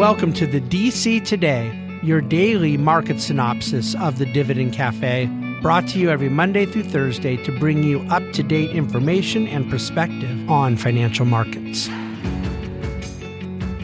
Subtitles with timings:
[0.00, 5.26] Welcome to the DC Today, your daily market synopsis of the Dividend Cafe,
[5.60, 9.70] brought to you every Monday through Thursday to bring you up to date information and
[9.70, 11.90] perspective on financial markets.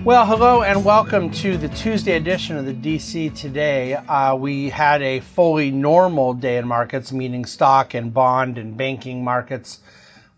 [0.07, 3.93] Well, hello and welcome to the Tuesday edition of the DC Today.
[3.93, 9.23] Uh, we had a fully normal day in markets, meaning stock and bond and banking
[9.23, 9.80] markets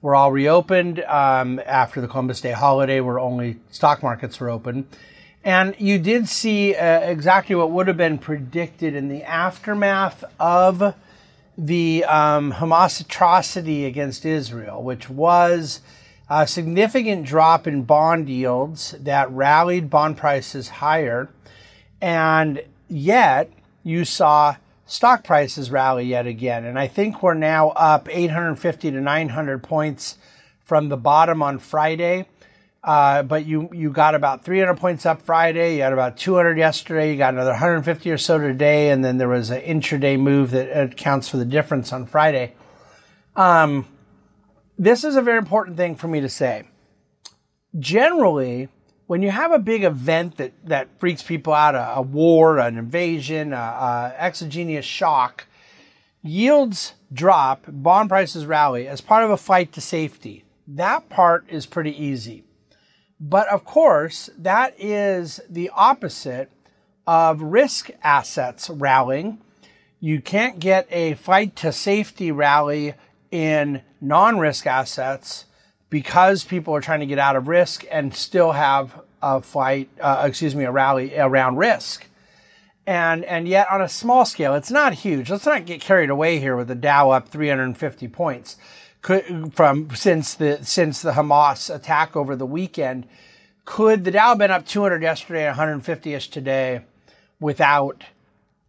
[0.03, 4.89] were all reopened um, after the Columbus Day holiday, where only stock markets were open.
[5.49, 10.95] And you did see uh, exactly what would have been predicted in the aftermath of
[11.57, 15.81] the um, Hamas atrocity against Israel, which was
[16.29, 21.31] a significant drop in bond yields that rallied bond prices higher.
[21.99, 23.51] And yet,
[23.83, 26.67] you saw stock prices rally yet again.
[26.67, 30.19] And I think we're now up 850 to 900 points
[30.63, 32.27] from the bottom on Friday.
[32.83, 35.77] Uh, but you you got about 300 points up Friday.
[35.77, 37.11] You had about 200 yesterday.
[37.11, 40.81] You got another 150 or so today, and then there was an intraday move that
[40.81, 42.55] accounts for the difference on Friday.
[43.35, 43.87] Um,
[44.79, 46.65] this is a very important thing for me to say.
[47.79, 48.69] Generally,
[49.09, 52.79] when you have a big event that that freaks people out, a, a war, an
[52.79, 55.47] invasion, a, a exogenous shock,
[56.23, 60.45] yields drop, bond prices rally as part of a fight to safety.
[60.69, 62.45] That part is pretty easy
[63.21, 66.51] but of course, that is the opposite
[67.07, 69.39] of risk assets rallying.
[70.01, 72.95] You can't get a fight to safety rally
[73.31, 75.47] in non risk assets
[75.91, 80.25] because people are trying to get out of risk and still have a fight, uh,
[80.27, 82.07] excuse me, a rally around risk.
[82.89, 85.29] And, and yet on a small scale, it's not huge.
[85.29, 88.57] Let's not get carried away here with the Dow up 350 points
[89.53, 93.07] from since the since the Hamas attack over the weekend.
[93.67, 96.81] Could the Dow have been up 200 yesterday, 150 ish today,
[97.39, 98.05] without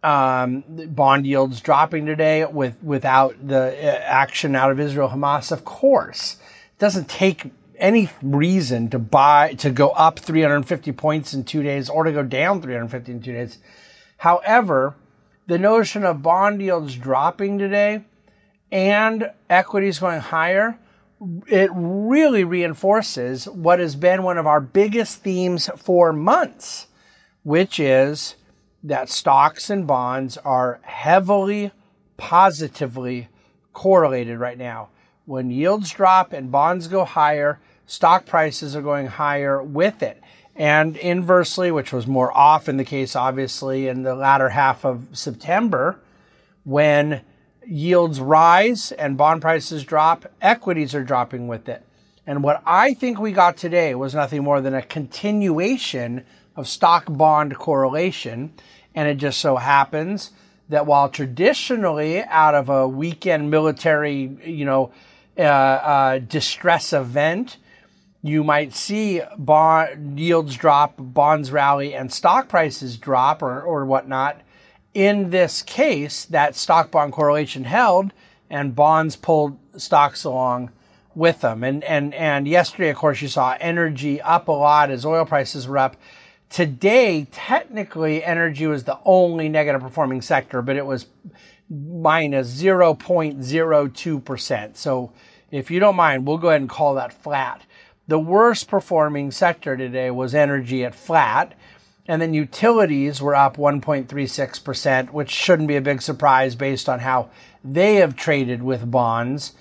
[0.03, 5.49] um, bond yields dropping today, with without the uh, action out of Israel Hamas?
[5.49, 6.35] Of course,
[6.75, 11.89] it doesn't take any reason to buy to go up 350 points in two days
[11.89, 13.59] or to go down 350 in two days.
[14.19, 14.95] However,
[15.47, 18.03] the notion of bond yields dropping today
[18.69, 20.77] and equities going higher,
[21.47, 26.87] it really reinforces what has been one of our biggest themes for months,
[27.43, 28.35] which is
[28.83, 31.71] that stocks and bonds are heavily
[32.17, 33.29] positively
[33.71, 34.89] correlated right now.
[35.23, 40.21] When yields drop and bonds go higher, stock prices are going higher with it.
[40.59, 45.97] And inversely, which was more often the case, obviously, in the latter half of September,
[46.65, 47.21] when
[47.65, 51.81] yields rise and bond prices drop, equities are dropping with it.
[52.27, 56.25] And what I think we got today was nothing more than a continuation
[56.57, 58.51] of stock bond correlation.
[58.93, 60.31] And it just so happens
[60.67, 64.91] that while traditionally out of a weekend military, you know,
[65.37, 67.55] uh, uh, distress event,
[68.21, 74.41] you might see bond yields drop, bonds rally, and stock prices drop or, or whatnot
[74.93, 78.11] in this case, that stock bond correlation held
[78.49, 80.71] and bonds pulled stocks along
[81.15, 81.63] with them.
[81.63, 85.67] And, and, and yesterday, of course, you saw energy up a lot as oil prices
[85.67, 85.95] were up.
[86.49, 91.05] Today, technically, energy was the only negative performing sector, but it was
[91.69, 94.75] minus 0.02%.
[94.75, 95.13] So
[95.51, 97.61] if you don't mind, we'll go ahead and call that flat.
[98.09, 101.53] The worst performing sector today was energy at flat.
[102.07, 107.29] And then utilities were up 1.36%, which shouldn't be a big surprise based on how
[107.63, 109.53] they have traded with bonds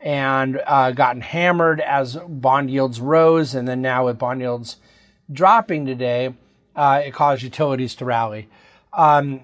[0.00, 3.56] and uh, gotten hammered as bond yields rose.
[3.56, 4.76] And then now with bond yields
[5.32, 6.32] dropping today,
[6.76, 8.48] uh, it caused utilities to rally.
[8.92, 9.40] Um,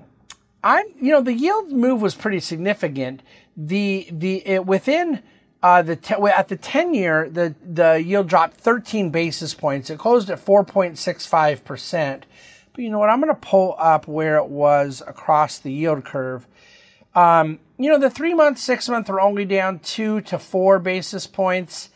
[0.62, 3.22] I'm, you know, the yield move was pretty significant.
[3.56, 5.20] The the it, within
[5.62, 9.90] uh, the te- at the ten year, the the yield dropped 13 basis points.
[9.90, 12.26] It closed at 4.65 percent.
[12.72, 13.10] But you know what?
[13.10, 16.46] I'm going to pull up where it was across the yield curve.
[17.14, 21.26] Um, you know, the three month, six month are only down two to four basis
[21.26, 21.90] points.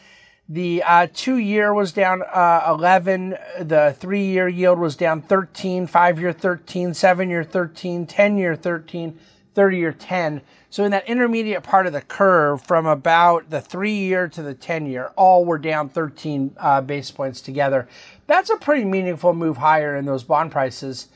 [0.49, 3.37] The uh, two year was down uh, 11.
[3.61, 8.55] The three year yield was down 13, five year 13, seven year 13, 10 year
[8.55, 9.19] 13,
[9.55, 10.43] 30 year 10.
[10.77, 14.53] So in that intermediate part of the curve from about the three year to the
[14.53, 17.89] 10 year, all were down 13 uh, base points together.
[18.27, 21.09] That's a pretty meaningful move higher in those bond prices.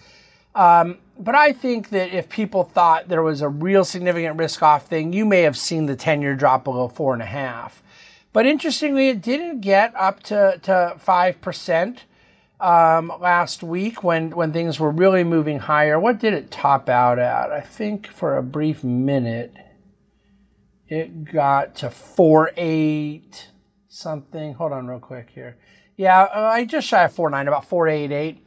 [0.54, 4.86] Um, but I think that if people thought there was a real significant risk off
[4.86, 7.82] thing, you may have seen the 10 year drop below four and a half.
[8.32, 11.98] But interestingly, it didn't get up to, to 5%.
[12.60, 15.98] Um, last week when when things were really moving higher.
[15.98, 17.50] What did it top out at?
[17.50, 19.54] I think for a brief minute,
[20.88, 23.48] it got to four eight
[23.88, 24.54] something.
[24.54, 25.56] Hold on, real quick here.
[25.96, 28.46] Yeah, uh, I just shy of four nine, about four eight eight.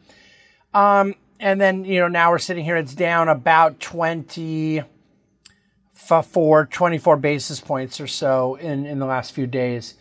[0.73, 2.77] Um, and then you know now we're sitting here.
[2.77, 4.83] It's down about twenty
[6.21, 9.95] for 24 basis points or so in, in the last few days.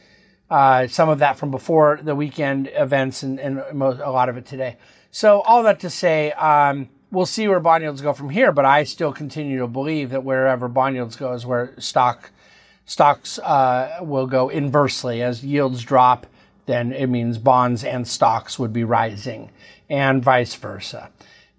[0.53, 4.37] Uh, some of that from before the weekend events and, and most, a lot of
[4.37, 4.77] it today.
[5.11, 8.67] So all that to say, um, we'll see where bond yields go from here, but
[8.67, 12.33] I still continue to believe that wherever bond yields go is where stock
[12.85, 15.23] stocks uh, will go inversely.
[15.23, 16.27] As yields drop,
[16.67, 19.51] then it means bonds and stocks would be rising,
[19.89, 21.09] and vice versa.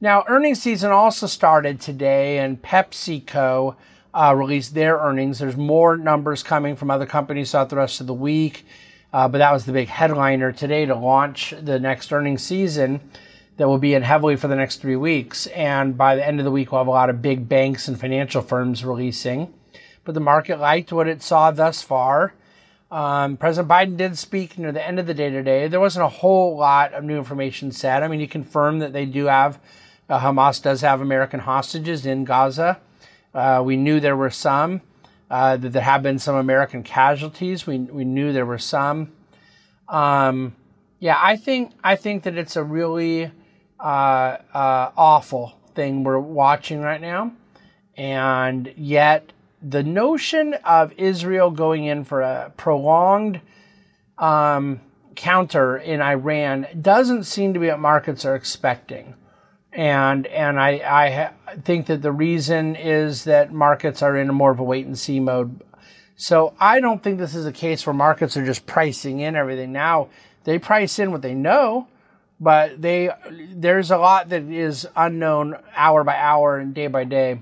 [0.01, 3.75] Now, earnings season also started today, and PepsiCo
[4.13, 5.39] uh, released their earnings.
[5.39, 8.65] There's more numbers coming from other companies throughout the rest of the week,
[9.11, 13.01] uh, but that was the big headliner today to launch the next earnings season
[13.57, 15.47] that will be in heavily for the next three weeks.
[15.47, 17.99] And by the end of the week, we'll have a lot of big banks and
[17.99, 19.53] financial firms releasing.
[20.03, 22.33] But the market liked what it saw thus far.
[22.91, 25.67] Um, President Biden did speak near the end of the day today.
[25.67, 28.03] There wasn't a whole lot of new information said.
[28.03, 29.59] I mean, he confirmed that they do have,
[30.09, 32.79] uh, Hamas does have American hostages in Gaza.
[33.33, 34.81] Uh, we knew there were some,
[35.29, 37.65] uh, that there have been some American casualties.
[37.65, 39.11] We, we knew there were some.
[39.87, 40.55] Um,
[40.99, 43.31] yeah, I think I think that it's a really
[43.79, 47.33] uh, uh, awful thing we're watching right now,
[47.97, 53.41] and yet the notion of Israel going in for a prolonged
[54.17, 54.79] um,
[55.15, 59.15] counter in Iran doesn't seem to be what markets are expecting
[59.73, 64.51] and and I, I think that the reason is that markets are in a more
[64.51, 65.61] of a wait and see mode.
[66.15, 69.71] So I don't think this is a case where markets are just pricing in everything.
[69.71, 70.09] Now
[70.43, 71.87] they price in what they know,
[72.39, 77.41] but they there's a lot that is unknown hour by hour and day by day,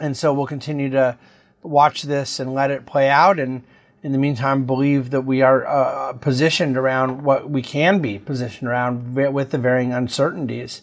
[0.00, 1.18] and so we'll continue to
[1.62, 3.62] watch this and let it play out and.
[4.02, 8.68] In the meantime, believe that we are uh, positioned around what we can be positioned
[8.68, 10.82] around with the varying uncertainties.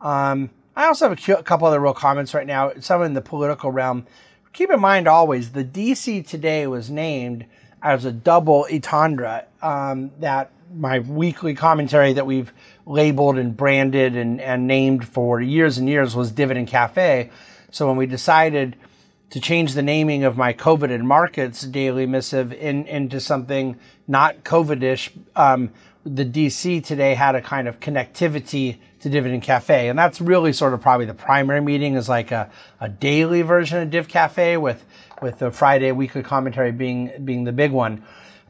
[0.00, 3.70] Um, I also have a couple other real comments right now, some in the political
[3.70, 4.06] realm.
[4.52, 7.46] Keep in mind always, the DC today was named
[7.82, 9.46] as a double entendre.
[9.62, 12.52] Um, that my weekly commentary that we've
[12.86, 17.30] labeled and branded and, and named for years and years was Dividend Cafe.
[17.70, 18.76] So when we decided
[19.30, 24.44] to change the naming of my COVID and markets daily missive in, into something not
[24.44, 25.72] COVID-ish, um,
[26.04, 29.90] the DC today had a kind of connectivity to Dividend Cafe.
[29.90, 33.82] And that's really sort of probably the primary meeting is like a, a daily version
[33.82, 34.82] of Div Cafe with,
[35.20, 38.02] with the Friday weekly commentary being, being the big one.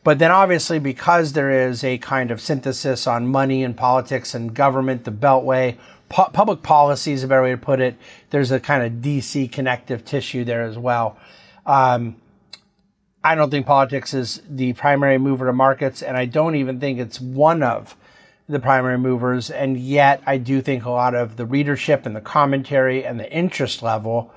[0.04, 4.54] But then obviously because there is a kind of synthesis on money and politics and
[4.54, 5.76] government, the Beltway,
[6.08, 7.96] pu- public policy is a better way to put it.
[8.30, 11.18] There's a kind of DC connective tissue there as well.
[11.66, 12.14] Um,
[13.24, 17.00] I don't think politics is the primary mover to markets, and I don't even think
[17.00, 17.96] it's one of
[18.48, 19.50] the primary movers.
[19.50, 23.30] And yet, I do think a lot of the readership and the commentary and the
[23.32, 24.32] interest level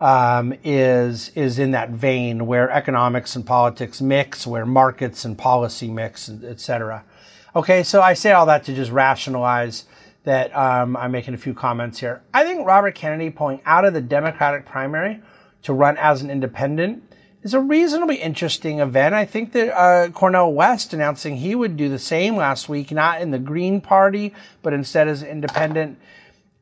[0.00, 5.88] um, is is in that vein where economics and politics mix, where markets and policy
[5.88, 7.04] mix, etc.
[7.54, 9.84] Okay, so I say all that to just rationalize
[10.24, 12.22] that um, I'm making a few comments here.
[12.32, 15.20] I think Robert Kennedy pulling out of the Democratic primary
[15.62, 17.02] to run as an independent
[17.42, 19.14] is a reasonably interesting event.
[19.14, 23.20] I think that uh, Cornel West announcing he would do the same last week, not
[23.22, 25.98] in the Green Party, but instead as independent,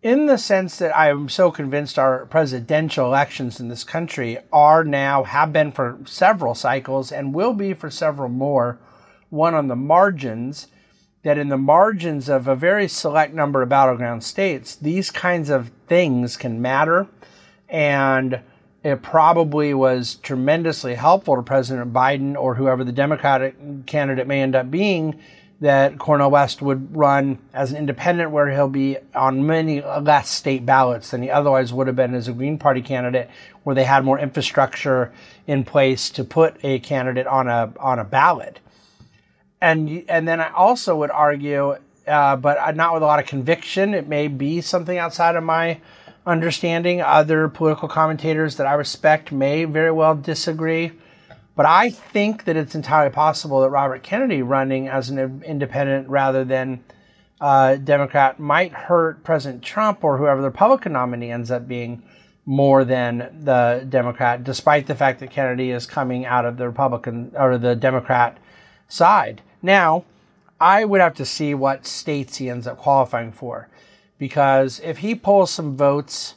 [0.02, 4.84] in the sense that I am so convinced our presidential elections in this country are
[4.84, 8.78] now, have been for several cycles, and will be for several more,
[9.30, 10.68] one on the margins.
[11.24, 15.72] That in the margins of a very select number of battleground states, these kinds of
[15.88, 17.08] things can matter.
[17.68, 18.40] And
[18.88, 24.54] it probably was tremendously helpful to President Biden or whoever the Democratic candidate may end
[24.54, 25.18] up being
[25.60, 30.64] that Cornel West would run as an independent, where he'll be on many less state
[30.64, 33.28] ballots than he otherwise would have been as a Green Party candidate,
[33.64, 35.12] where they had more infrastructure
[35.46, 38.60] in place to put a candidate on a on a ballot.
[39.60, 41.76] And and then I also would argue,
[42.06, 45.80] uh, but not with a lot of conviction, it may be something outside of my
[46.28, 47.00] understanding.
[47.00, 50.92] Other political commentators that I respect may very well disagree.
[51.56, 56.44] But I think that it's entirely possible that Robert Kennedy running as an independent rather
[56.44, 56.84] than
[57.40, 62.02] uh, Democrat might hurt President Trump or whoever the Republican nominee ends up being
[62.46, 67.32] more than the Democrat, despite the fact that Kennedy is coming out of the Republican
[67.36, 68.38] or the Democrat
[68.88, 69.42] side.
[69.60, 70.04] Now,
[70.60, 73.68] I would have to see what states he ends up qualifying for.
[74.18, 76.34] Because if he pulls some votes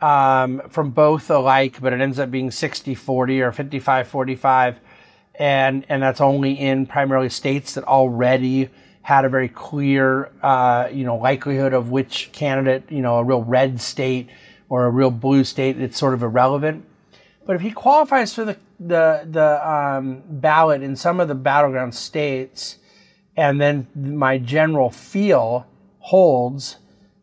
[0.00, 4.80] um, from both alike, but it ends up being 60 40 or 55 45,
[5.34, 8.70] and, and that's only in primarily states that already
[9.02, 13.42] had a very clear, uh, you know, likelihood of which candidate, you know, a real
[13.42, 14.28] red state
[14.68, 16.84] or a real blue state, it's sort of irrelevant.
[17.46, 21.94] But if he qualifies for the the the um, ballot in some of the battleground
[21.94, 22.76] states,
[23.36, 25.66] and then my general feel
[26.00, 26.76] holds,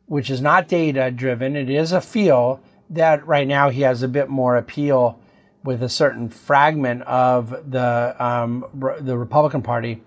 [0.07, 4.07] which is not data driven, it is a feel that right now he has a
[4.07, 5.19] bit more appeal
[5.63, 8.65] with a certain fragment of the um,
[9.01, 10.03] the Republican Party.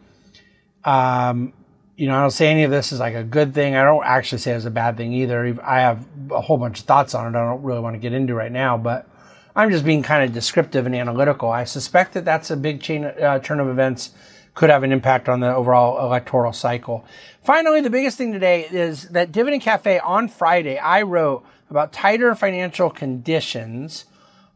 [0.84, 1.52] Um,
[1.96, 3.74] you know, I don't say any of this is like a good thing.
[3.74, 5.58] I don't actually say it's a bad thing either.
[5.64, 7.36] I have a whole bunch of thoughts on it.
[7.36, 9.08] I don't really want to get into right now, but
[9.56, 11.50] I'm just being kind of descriptive and analytical.
[11.50, 14.12] I suspect that that's a big chain uh, turn of events
[14.58, 17.04] could have an impact on the overall electoral cycle.
[17.44, 22.34] Finally, the biggest thing today is that Dividend Cafe on Friday, I wrote about tighter
[22.34, 24.06] financial conditions,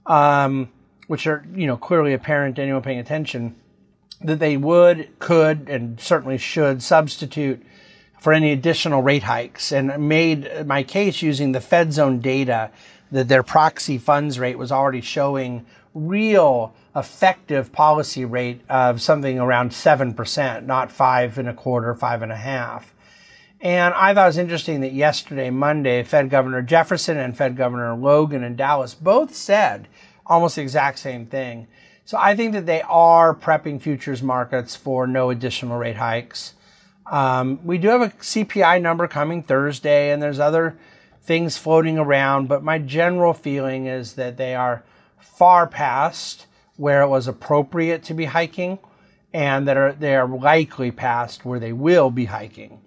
[0.06, 0.71] um,
[1.06, 3.54] which are you know clearly apparent to anyone paying attention
[4.21, 7.64] that they would, could, and certainly should substitute
[8.18, 12.73] for any additional rate hikes and made my case using the Fed zone data
[13.12, 15.64] that their proxy funds rate was already showing
[15.95, 22.33] real effective policy rate of something around 7%, not five and a quarter, five and
[22.33, 22.92] a half.
[23.61, 27.95] And I thought it was interesting that yesterday, Monday, Fed Governor Jefferson and Fed Governor
[27.95, 29.87] Logan in Dallas both said
[30.26, 31.69] almost the exact same thing
[32.04, 36.54] so I think that they are prepping futures markets for no additional rate hikes.
[37.07, 40.76] Um, we do have a CPI number coming Thursday, and there's other
[41.23, 44.83] things floating around, but my general feeling is that they are
[45.19, 48.79] far past where it was appropriate to be hiking,
[49.33, 52.81] and that are, they are likely past where they will be hiking.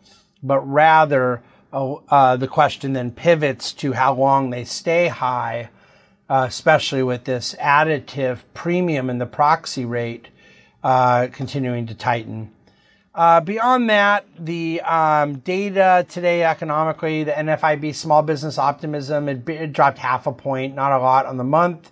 [0.44, 5.70] But rather, uh, uh, the question then pivots to how long they stay high
[6.30, 10.30] uh, especially with this additive premium in the proxy rate
[10.84, 12.52] uh, continuing to tighten.
[13.16, 19.72] Uh, beyond that, the um, data today economically, the NFIB small business optimism, it, it,
[19.72, 21.92] dropped half a point, not a lot on the month.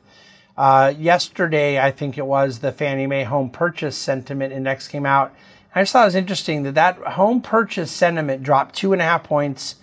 [0.57, 5.33] Uh, yesterday, I think it was the Fannie Mae home purchase sentiment index came out.
[5.73, 9.05] I just thought it was interesting that that home purchase sentiment dropped two and a
[9.05, 9.75] half points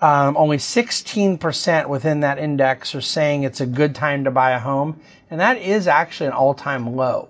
[0.00, 4.58] um, only 16% within that index are saying it's a good time to buy a
[4.58, 5.00] home.
[5.30, 7.28] And that is actually an all time low.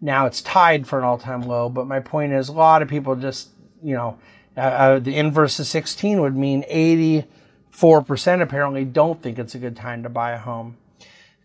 [0.00, 2.88] Now it's tied for an all time low, but my point is a lot of
[2.88, 3.50] people just,
[3.82, 4.18] you know,
[4.56, 9.76] uh, uh, the inverse of 16 would mean 84% apparently don't think it's a good
[9.76, 10.76] time to buy a home.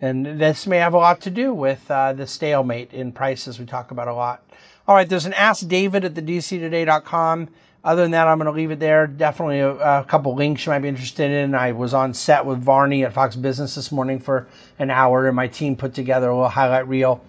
[0.02, 3.66] And this may have a lot to do with uh, the stalemate in prices we
[3.66, 4.44] talk about a lot.
[4.88, 7.50] All right, there's an Ask David at the dctoday.com.
[7.84, 9.06] Other than that, I'm going to leave it there.
[9.06, 11.54] Definitely a, a, couple links you might be interested in.
[11.54, 14.48] I was on set with Varney at Fox Business this morning for
[14.80, 17.24] an hour, and my team put together a little highlight reel.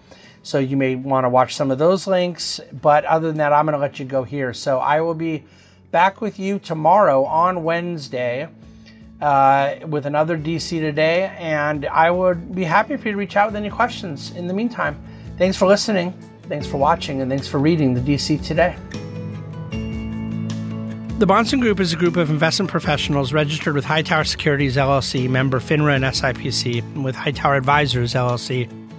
[0.47, 2.61] So you may want to watch some of those links.
[2.81, 4.53] But other than that, I'm going to let you go here.
[4.53, 5.43] So I will be
[5.91, 8.47] back with you tomorrow on Wednesday
[9.19, 13.47] uh, with another DC Today, and I would be happy for you to reach out
[13.47, 14.97] with any questions in the meantime.
[15.37, 16.13] Thanks for listening,
[16.43, 18.77] thanks for watching, and thanks for reading the DC Today.
[21.17, 25.59] The Bahnsen Group is a group of investment professionals registered with Hightower Securities LLC, member
[25.59, 28.69] FINRA and SIPC, and with Hightower Advisors LLC,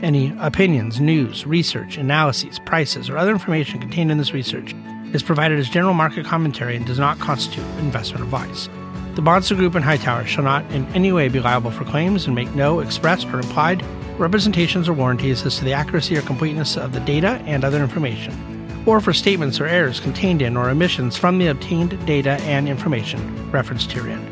[0.00, 4.74] Any opinions, news, research, analyses, prices, or other information contained in this research
[5.12, 8.68] is provided as general market commentary and does not constitute investment advice.
[9.16, 12.34] The Bahnsen Group and Hightower shall not in any way be liable for claims and
[12.36, 13.84] make no expressed or implied
[14.18, 18.58] representations or warranties as to the accuracy or completeness of the data and other information
[18.86, 23.50] or for statements or errors contained in or omissions from the obtained data and information
[23.50, 24.24] referenced herein.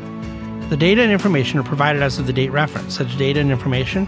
[0.69, 2.97] The data and information are provided as of the date referenced.
[2.97, 4.07] Such data and information